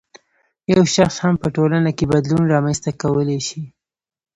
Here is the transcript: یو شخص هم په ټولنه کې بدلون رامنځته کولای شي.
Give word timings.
یو 0.73 0.81
شخص 0.95 1.15
هم 1.23 1.35
په 1.43 1.47
ټولنه 1.55 1.91
کې 1.97 2.05
بدلون 2.13 2.43
رامنځته 2.53 2.89
کولای 3.01 3.39
شي. 3.47 3.61